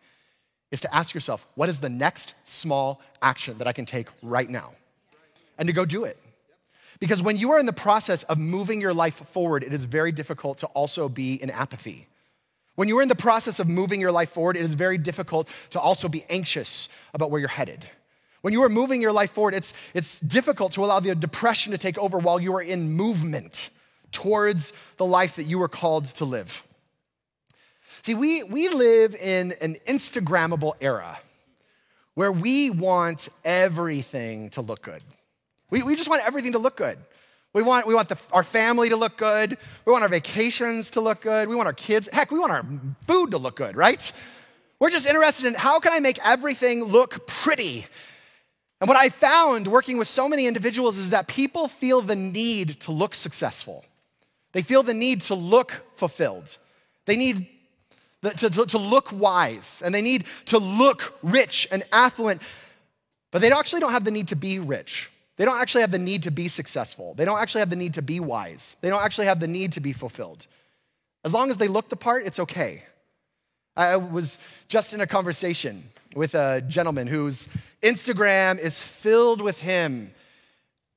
[0.71, 4.49] is to ask yourself, what is the next small action that I can take right
[4.49, 4.73] now?
[5.59, 6.17] And to go do it.
[7.01, 10.11] Because when you are in the process of moving your life forward, it is very
[10.11, 12.07] difficult to also be in apathy.
[12.75, 15.49] When you are in the process of moving your life forward, it is very difficult
[15.71, 17.83] to also be anxious about where you're headed.
[18.41, 21.77] When you are moving your life forward, it's, it's difficult to allow the depression to
[21.79, 23.71] take over while you are in movement
[24.11, 26.63] towards the life that you were called to live.
[28.03, 31.19] See, we, we live in an Instagrammable era
[32.13, 35.01] where we want everything to look good.
[35.71, 36.99] We, we just want everything to look good.
[37.53, 39.57] We want, we want the, our family to look good.
[39.85, 41.49] We want our vacations to look good.
[41.49, 42.65] We want our kids, heck, we want our
[43.07, 44.11] food to look good, right?
[44.79, 47.87] We're just interested in how can I make everything look pretty?
[48.79, 52.79] And what I found working with so many individuals is that people feel the need
[52.81, 53.85] to look successful.
[54.53, 56.57] They feel the need to look fulfilled.
[57.05, 57.47] They need
[58.21, 62.41] the, to, to, to look wise, and they need to look rich and affluent,
[63.29, 65.10] but they actually don't have the need to be rich.
[65.41, 67.15] They don't actually have the need to be successful.
[67.15, 68.77] They don't actually have the need to be wise.
[68.81, 70.45] They don't actually have the need to be fulfilled.
[71.25, 72.83] As long as they look the part, it's okay.
[73.75, 75.81] I was just in a conversation
[76.15, 77.49] with a gentleman whose
[77.81, 80.11] Instagram is filled with him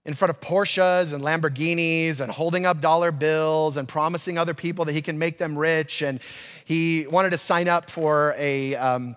[0.04, 4.84] in front of Porsches and Lamborghinis and holding up dollar bills and promising other people
[4.84, 6.02] that he can make them rich.
[6.02, 6.20] And
[6.66, 9.16] he wanted to sign up for a, um,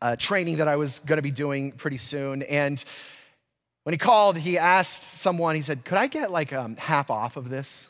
[0.00, 2.42] a training that I was going to be doing pretty soon.
[2.42, 2.84] And
[3.84, 7.36] when he called, he asked someone, he said, Could I get like um, half off
[7.36, 7.88] of this?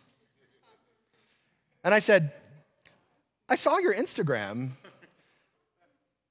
[1.85, 2.33] And I said,
[3.49, 4.71] I saw your Instagram.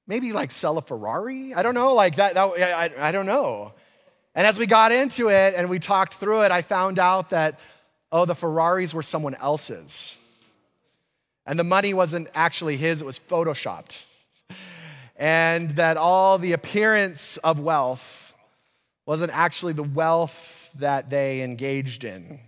[0.06, 1.54] Maybe like sell a Ferrari?
[1.54, 3.72] I don't know, like that, that I, I don't know.
[4.34, 7.60] And as we got into it and we talked through it, I found out that
[8.10, 10.16] oh, the Ferraris were someone else's.
[11.46, 14.04] And the money wasn't actually his, it was photoshopped.
[15.16, 18.21] And that all the appearance of wealth
[19.12, 22.40] wasn't actually the wealth that they engaged in.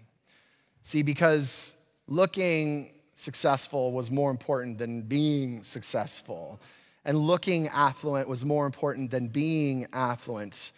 [0.82, 1.76] See, because
[2.08, 6.58] looking successful was more important than being successful,
[7.04, 10.72] and looking affluent was more important than being affluent.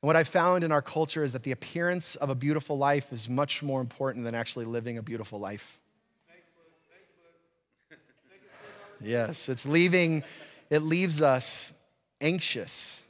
[0.00, 3.12] And what I found in our culture is that the appearance of a beautiful life
[3.12, 5.78] is much more important than actually living a beautiful life.
[9.02, 10.24] Yes, it's leaving,
[10.70, 11.74] it leaves us
[12.22, 13.03] anxious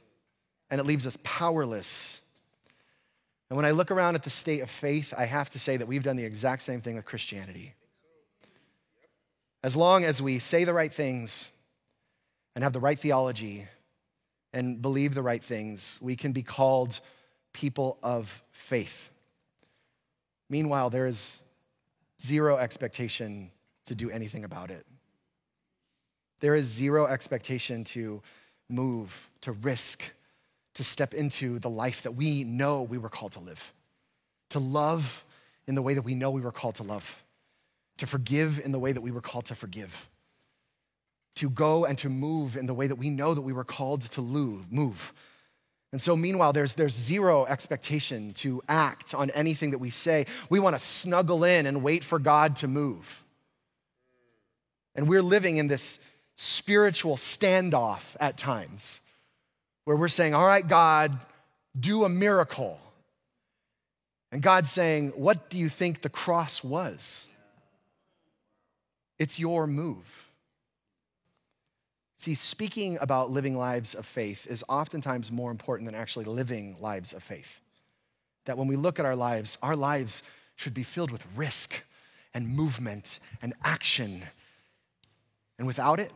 [0.75, 2.19] and it leaves us powerless.
[3.49, 5.87] And when I look around at the state of faith, I have to say that
[5.87, 7.75] we've done the exact same thing with Christianity.
[9.63, 11.49] As long as we say the right things
[12.55, 13.69] and have the right theology
[14.51, 16.99] and believe the right things, we can be called
[17.53, 19.11] people of faith.
[20.49, 21.41] Meanwhile, there is
[22.21, 23.49] zero expectation
[23.85, 24.85] to do anything about it.
[26.41, 28.21] There is zero expectation to
[28.67, 30.03] move, to risk,
[30.75, 33.73] to step into the life that we know we were called to live,
[34.49, 35.25] to love
[35.67, 37.23] in the way that we know we were called to love
[37.97, 40.09] to forgive in the way that we were called to forgive,
[41.35, 44.01] to go and to move in the way that we know that we were called
[44.01, 45.13] to move.
[45.91, 50.25] And so, meanwhile, there's, there's zero expectation to act on anything that we say.
[50.49, 53.23] We want to snuggle in and wait for God to move.
[54.93, 55.99] And we're living in this
[56.35, 58.99] spiritual standoff at times
[59.85, 61.17] where we're saying, All right, God,
[61.79, 62.79] do a miracle.
[64.31, 67.27] And God's saying, What do you think the cross was?
[69.17, 70.29] It's your move.
[72.17, 77.13] See, speaking about living lives of faith is oftentimes more important than actually living lives
[77.13, 77.59] of faith.
[78.45, 80.23] That when we look at our lives, our lives
[80.55, 81.83] should be filled with risk
[82.33, 84.23] and movement and action.
[85.57, 86.11] And without it,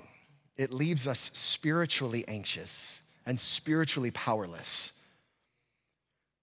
[0.58, 4.92] it leaves us spiritually anxious and spiritually powerless.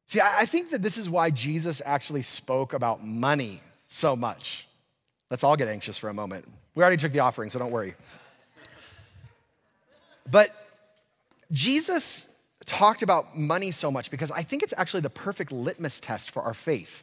[0.06, 4.68] See, I think that this is why Jesus actually spoke about money so much.
[5.28, 6.46] Let's all get anxious for a moment.
[6.76, 7.96] We already took the offering, so don't worry.
[10.30, 10.54] But
[11.50, 12.32] Jesus
[12.66, 16.42] talked about money so much because I think it's actually the perfect litmus test for
[16.42, 17.02] our faith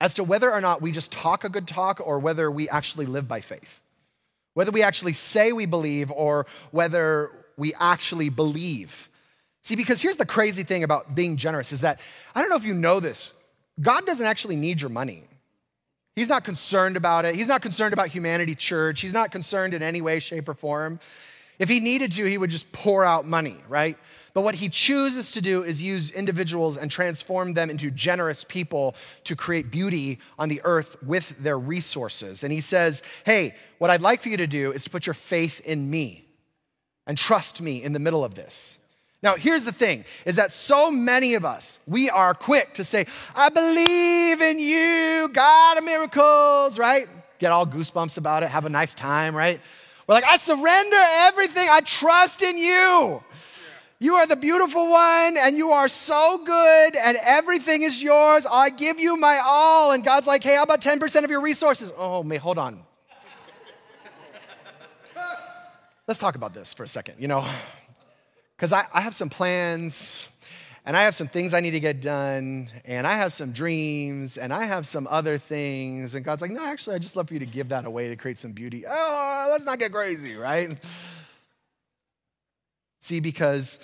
[0.00, 3.04] as to whether or not we just talk a good talk or whether we actually
[3.04, 3.82] live by faith.
[4.54, 9.08] Whether we actually say we believe or whether we actually believe.
[9.62, 12.00] See, because here's the crazy thing about being generous is that
[12.34, 13.32] I don't know if you know this,
[13.80, 15.24] God doesn't actually need your money.
[16.16, 17.34] He's not concerned about it.
[17.34, 19.00] He's not concerned about Humanity Church.
[19.00, 21.00] He's not concerned in any way, shape, or form.
[21.58, 23.96] If he needed to, he would just pour out money, right?
[24.32, 28.96] But what he chooses to do is use individuals and transform them into generous people
[29.24, 32.42] to create beauty on the earth with their resources.
[32.42, 35.14] And he says, Hey, what I'd like for you to do is to put your
[35.14, 36.23] faith in me
[37.06, 38.78] and trust me in the middle of this.
[39.22, 43.06] Now, here's the thing is that so many of us, we are quick to say,
[43.34, 47.08] I believe in you, God of miracles, right?
[47.38, 49.60] Get all goosebumps about it, have a nice time, right?
[50.06, 53.22] We're like, I surrender everything, I trust in you.
[53.98, 58.44] You are the beautiful one, and you are so good, and everything is yours.
[58.44, 59.92] I give you my all.
[59.92, 61.90] And God's like, hey, how about 10% of your resources?
[61.96, 62.82] Oh, may hold on.
[66.06, 67.16] Let's talk about this for a second.
[67.18, 67.46] You know,
[68.56, 70.28] because I, I have some plans
[70.86, 74.36] and I have some things I need to get done, and I have some dreams,
[74.36, 76.14] and I have some other things.
[76.14, 78.16] And God's like, no, actually, I just love for you to give that away to
[78.16, 78.84] create some beauty.
[78.86, 80.76] Oh, let's not get crazy, right?
[82.98, 83.78] See, because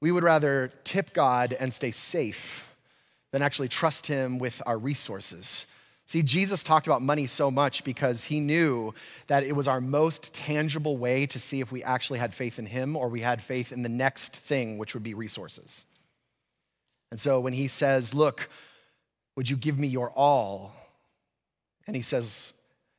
[0.00, 2.72] we would rather tip God and stay safe
[3.32, 5.66] than actually trust Him with our resources.
[6.06, 8.94] See, Jesus talked about money so much because he knew
[9.26, 12.66] that it was our most tangible way to see if we actually had faith in
[12.66, 15.86] him or we had faith in the next thing, which would be resources.
[17.10, 18.50] And so when he says, Look,
[19.36, 20.74] would you give me your all?
[21.86, 22.52] And he says,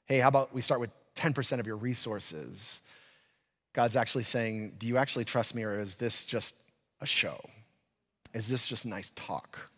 [0.05, 2.81] Hey, how about we start with 10% of your resources?
[3.73, 6.55] God's actually saying, Do you actually trust me or is this just
[7.01, 7.39] a show?
[8.33, 9.69] Is this just nice talk?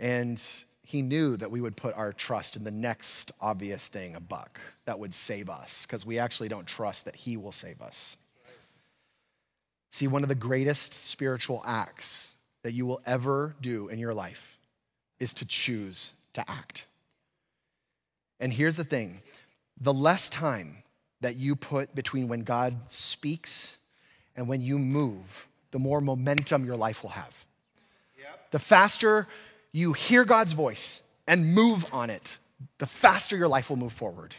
[0.00, 0.42] And
[0.86, 4.60] he knew that we would put our trust in the next obvious thing, a buck,
[4.84, 8.16] that would save us, because we actually don't trust that he will save us.
[9.90, 14.58] See, one of the greatest spiritual acts that you will ever do in your life
[15.18, 16.84] is to choose to act.
[18.38, 19.22] And here's the thing
[19.80, 20.84] the less time
[21.20, 23.76] that you put between when God speaks
[24.36, 27.44] and when you move, the more momentum your life will have.
[28.18, 28.50] Yep.
[28.52, 29.26] The faster
[29.76, 32.38] you hear God's voice and move on it,
[32.78, 34.34] the faster your life will move forward.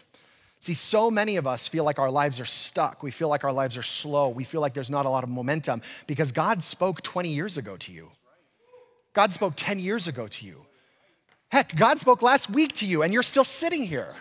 [0.59, 3.03] See, so many of us feel like our lives are stuck.
[3.03, 4.29] We feel like our lives are slow.
[4.29, 7.77] We feel like there's not a lot of momentum because God spoke 20 years ago
[7.77, 8.09] to you.
[9.13, 10.65] God spoke 10 years ago to you.
[11.49, 14.15] Heck, God spoke last week to you, and you're still sitting here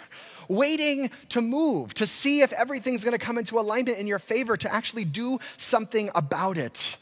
[0.49, 4.73] waiting to move, to see if everything's gonna come into alignment in your favor, to
[4.73, 6.97] actually do something about it.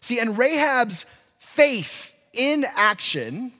[0.00, 1.06] See, and Rahab's
[1.38, 3.52] faith in action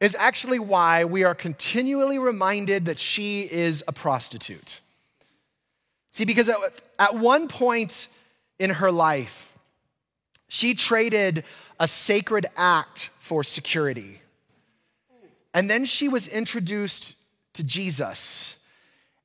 [0.00, 4.80] is actually why we are continually reminded that she is a prostitute.
[6.10, 6.58] See, because at,
[6.98, 8.08] at one point
[8.58, 9.56] in her life,
[10.48, 11.44] she traded
[11.80, 14.20] a sacred act for security.
[15.52, 17.16] And then she was introduced
[17.54, 18.56] to Jesus,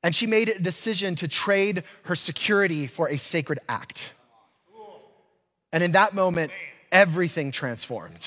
[0.02, 4.12] and she made a decision to trade her security for a sacred act.
[5.72, 6.52] And in that moment,
[6.90, 8.26] everything transformed.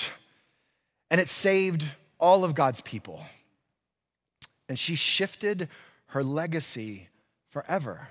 [1.10, 1.86] And it saved
[2.18, 3.24] all of God's people.
[4.68, 5.68] And she shifted
[6.06, 7.08] her legacy
[7.50, 8.08] forever.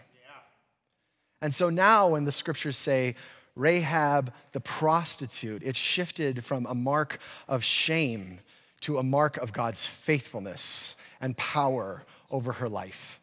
[1.41, 3.16] And so now, when the scriptures say
[3.56, 8.39] Rahab the prostitute, it shifted from a mark of shame
[8.82, 13.20] to a mark of God's faithfulness and power over her life.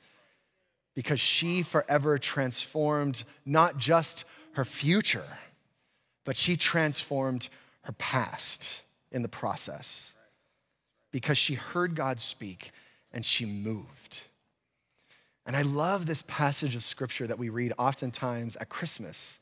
[0.95, 5.39] Because she forever transformed not just her future,
[6.25, 7.49] but she transformed
[7.83, 10.15] her past in the process
[11.11, 12.73] because she heard God speak
[13.13, 14.23] and she moved.
[15.47, 19.41] And I love this passage of scripture that we read oftentimes at Christmas.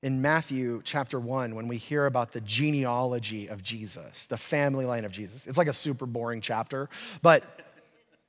[0.00, 5.04] In Matthew chapter 1, when we hear about the genealogy of Jesus, the family line
[5.04, 6.88] of Jesus, it's like a super boring chapter,
[7.20, 7.42] but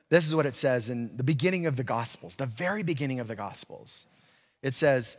[0.09, 3.27] this is what it says in the beginning of the Gospels, the very beginning of
[3.27, 4.07] the Gospels.
[4.63, 5.17] It says,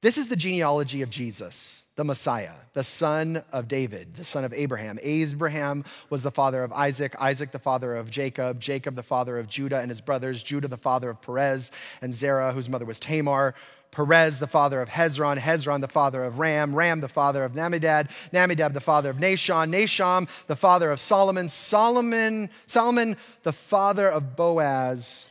[0.00, 4.52] This is the genealogy of Jesus the Messiah, the son of David, the son of
[4.52, 5.00] Abraham.
[5.02, 9.48] Abraham was the father of Isaac, Isaac the father of Jacob, Jacob the father of
[9.48, 13.52] Judah and his brothers, Judah the father of Perez and Zerah, whose mother was Tamar.
[13.90, 18.10] Perez, the father of Hezron, Hezron, the father of Ram, Ram, the father of Namidad,
[18.30, 24.36] Namidad, the father of Nahshon, Nahshon, the father of Solomon, Solomon, Solomon, the father of
[24.36, 25.26] Boaz,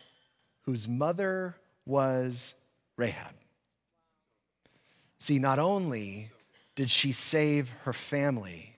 [0.64, 1.56] whose mother
[1.86, 2.56] was
[2.98, 3.36] Rahab.
[5.28, 6.32] See, not only
[6.78, 8.78] did she save her family.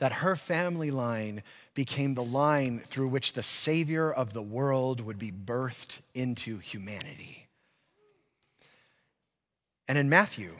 [0.00, 5.20] That her family line became the line through which the Savior of the world would
[5.20, 7.46] be birthed into humanity.
[9.86, 10.58] And in Matthew,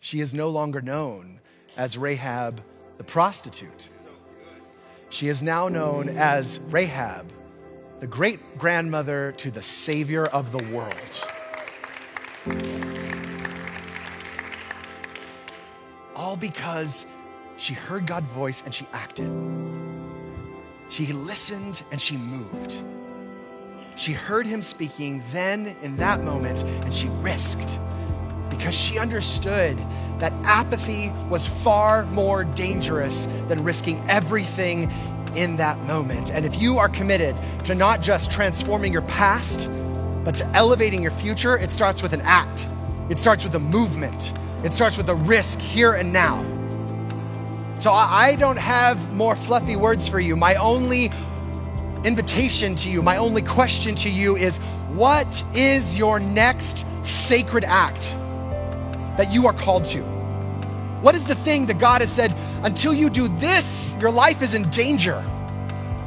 [0.00, 1.40] she is no longer known
[1.76, 2.60] as Rahab
[2.96, 3.86] the prostitute.
[5.08, 7.30] She is now known as Rahab,
[8.00, 12.97] the great grandmother to the Savior of the world
[16.28, 17.06] all because
[17.56, 19.30] she heard God's voice and she acted.
[20.90, 22.74] She listened and she moved.
[23.96, 27.78] She heard him speaking then in that moment and she risked
[28.50, 29.78] because she understood
[30.18, 34.90] that apathy was far more dangerous than risking everything
[35.34, 36.30] in that moment.
[36.30, 39.70] And if you are committed to not just transforming your past,
[40.24, 42.68] but to elevating your future, it starts with an act,
[43.08, 44.34] it starts with a movement.
[44.64, 46.44] It starts with a risk here and now.
[47.78, 50.34] So I don't have more fluffy words for you.
[50.34, 51.12] My only
[52.02, 58.14] invitation to you, my only question to you is what is your next sacred act
[59.16, 60.02] that you are called to?
[61.02, 62.34] What is the thing that God has said,
[62.64, 65.24] until you do this, your life is in danger?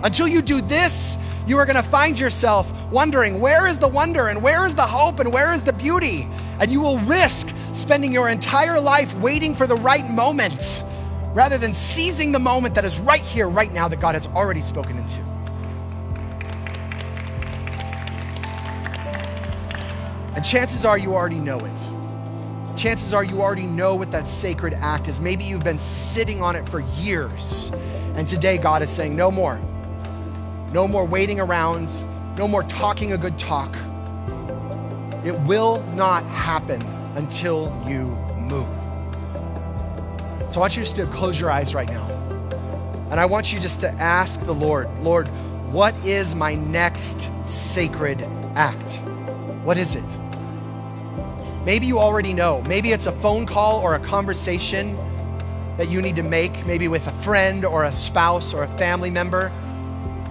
[0.03, 4.27] Until you do this, you are going to find yourself wondering, where is the wonder
[4.27, 6.27] and where is the hope and where is the beauty?
[6.59, 10.83] And you will risk spending your entire life waiting for the right moment
[11.33, 14.61] rather than seizing the moment that is right here, right now, that God has already
[14.61, 15.21] spoken into.
[20.35, 22.77] And chances are you already know it.
[22.77, 25.21] Chances are you already know what that sacred act is.
[25.21, 27.71] Maybe you've been sitting on it for years.
[28.15, 29.59] And today God is saying, no more.
[30.73, 32.05] No more waiting around.
[32.37, 33.75] No more talking a good talk.
[35.23, 36.81] It will not happen
[37.15, 38.05] until you
[38.37, 38.67] move.
[40.51, 42.07] So I want you just to close your eyes right now.
[43.09, 45.27] And I want you just to ask the Lord, Lord,
[45.71, 48.21] what is my next sacred
[48.55, 48.99] act?
[49.63, 50.03] What is it?
[51.65, 52.61] Maybe you already know.
[52.63, 54.97] Maybe it's a phone call or a conversation
[55.77, 59.09] that you need to make, maybe with a friend or a spouse or a family
[59.09, 59.51] member.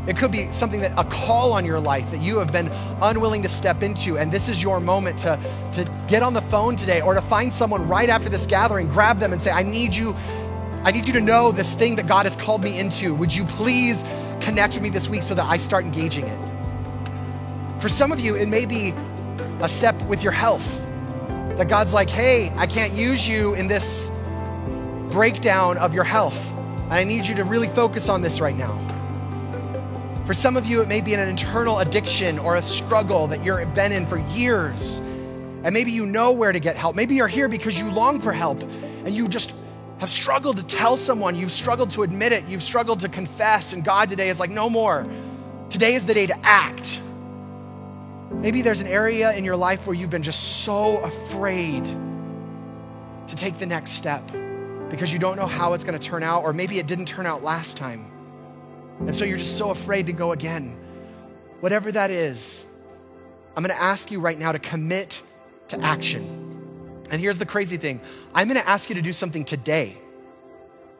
[0.06, 2.70] It could be something that a call on your life that you have been
[3.02, 5.38] unwilling to step into, and this is your moment to,
[5.72, 9.18] to get on the phone today or to find someone right after this gathering, grab
[9.18, 10.16] them and say, I need you,
[10.84, 13.14] I need you to know this thing that God has called me into.
[13.14, 14.02] Would you please
[14.40, 16.40] connect with me this week so that I start engaging it.
[17.80, 18.94] For some of you, it may be
[19.60, 20.78] a step with your health
[21.56, 24.10] that God's like, hey, I can't use you in this
[25.10, 26.50] breakdown of your health.
[26.52, 28.89] And I need you to really focus on this right now.
[30.26, 33.74] For some of you, it may be an internal addiction or a struggle that you've
[33.74, 34.98] been in for years.
[35.62, 36.96] And maybe you know where to get help.
[36.96, 39.52] Maybe you're here because you long for help and you just
[39.98, 41.36] have struggled to tell someone.
[41.36, 42.46] You've struggled to admit it.
[42.46, 43.72] You've struggled to confess.
[43.72, 45.06] And God today is like, no more.
[45.68, 47.02] Today is the day to act.
[48.30, 53.58] Maybe there's an area in your life where you've been just so afraid to take
[53.58, 54.26] the next step
[54.88, 57.26] because you don't know how it's going to turn out, or maybe it didn't turn
[57.26, 58.09] out last time.
[59.00, 60.78] And so you're just so afraid to go again.
[61.60, 62.66] Whatever that is,
[63.56, 65.22] I'm to ask you right now to commit
[65.68, 67.02] to action.
[67.10, 68.00] And here's the crazy thing
[68.34, 69.98] I'm to ask you to do something today.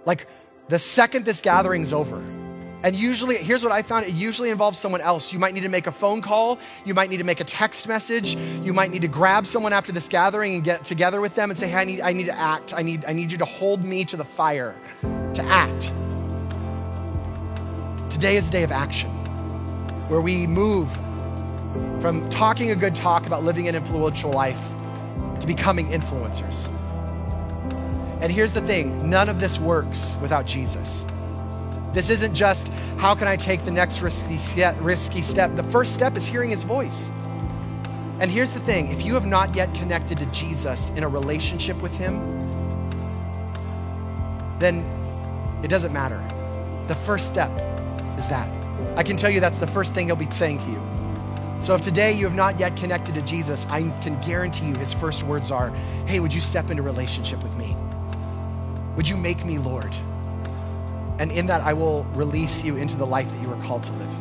[0.05, 0.27] Like
[0.69, 2.23] the second this gathering's over.
[2.83, 5.35] And usually, here's what I found it usually involves someone else.
[5.35, 6.59] You might need to make a phone call.
[6.87, 8.35] You might need to make a text message.
[8.37, 11.59] You might need to grab someone after this gathering and get together with them and
[11.59, 12.73] say, hey, I need, I need to act.
[12.75, 15.93] I need, I need you to hold me to the fire, to act.
[18.21, 19.09] Today is a day of action
[20.09, 20.93] where we move
[22.03, 24.62] from talking a good talk about living an influential life
[25.41, 26.68] to becoming influencers.
[28.21, 31.07] And here's the thing none of this works without Jesus.
[31.95, 32.68] This isn't just
[32.99, 34.37] how can I take the next risky
[34.81, 35.57] risky step.
[35.57, 37.11] The first step is hearing his voice.
[38.21, 41.81] And here's the thing if you have not yet connected to Jesus in a relationship
[41.81, 42.21] with him,
[44.59, 44.85] then
[45.64, 46.23] it doesn't matter.
[46.87, 47.51] The first step
[48.21, 48.49] is that.
[48.97, 50.81] I can tell you that's the first thing he'll be saying to you.
[51.61, 54.93] So if today you have not yet connected to Jesus, I can guarantee you his
[54.93, 55.71] first words are,
[56.07, 57.77] Hey, would you step into relationship with me?
[58.97, 59.95] Would you make me Lord?
[61.18, 63.93] And in that, I will release you into the life that you are called to
[63.93, 64.14] live.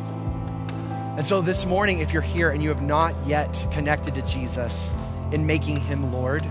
[1.16, 4.94] And so this morning, if you're here and you have not yet connected to Jesus
[5.32, 6.44] in making him Lord,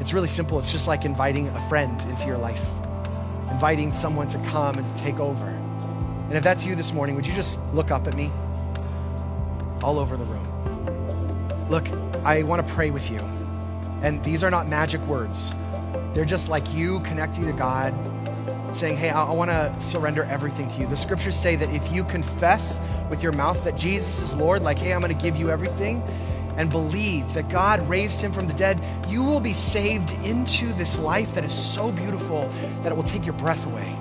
[0.00, 0.58] it's really simple.
[0.58, 2.64] It's just like inviting a friend into your life,
[3.48, 5.61] inviting someone to come and to take over.
[6.32, 8.32] And if that's you this morning, would you just look up at me?
[9.82, 11.68] all over the room.
[11.68, 11.88] Look,
[12.24, 13.18] I want to pray with you.
[14.02, 15.52] And these are not magic words,
[16.14, 17.94] they're just like you connecting to God,
[18.74, 20.86] saying, Hey, I, I want to surrender everything to you.
[20.86, 24.78] The scriptures say that if you confess with your mouth that Jesus is Lord, like,
[24.78, 26.02] Hey, I'm going to give you everything,
[26.56, 30.98] and believe that God raised him from the dead, you will be saved into this
[30.98, 32.48] life that is so beautiful
[32.82, 33.96] that it will take your breath away.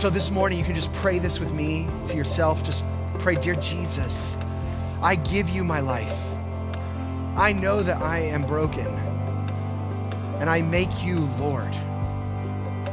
[0.00, 2.62] So this morning, you can just pray this with me to yourself.
[2.62, 2.84] Just
[3.18, 4.34] pray, Dear Jesus,
[5.02, 6.18] I give you my life.
[7.36, 8.86] I know that I am broken,
[10.40, 11.76] and I make you Lord.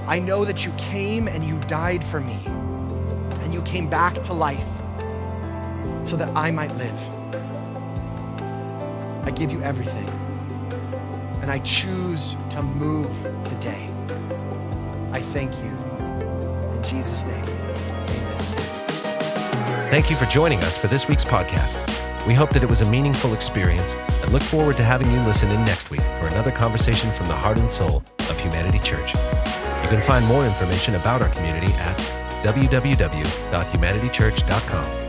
[0.05, 2.37] I know that you came and you died for me,
[3.39, 4.67] and you came back to life
[6.03, 7.09] so that I might live.
[9.25, 10.09] I give you everything,
[11.41, 13.89] and I choose to move today.
[15.13, 15.86] I thank you.
[16.87, 17.43] Jesus' name.
[19.89, 21.85] Thank you for joining us for this week's podcast.
[22.27, 25.49] We hope that it was a meaningful experience and look forward to having you listen
[25.49, 29.13] in next week for another conversation from the heart and soul of Humanity Church.
[29.13, 31.97] You can find more information about our community at
[32.43, 35.06] www.humanitychurch.com